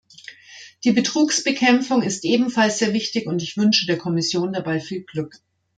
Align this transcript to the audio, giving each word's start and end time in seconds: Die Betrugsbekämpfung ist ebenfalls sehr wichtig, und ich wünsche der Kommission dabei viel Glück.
Die 0.83 0.93
Betrugsbekämpfung 0.93 2.01
ist 2.01 2.25
ebenfalls 2.25 2.79
sehr 2.79 2.91
wichtig, 2.91 3.27
und 3.27 3.43
ich 3.43 3.55
wünsche 3.55 3.85
der 3.85 3.99
Kommission 3.99 4.51
dabei 4.51 4.79
viel 4.79 5.03
Glück. 5.03 5.39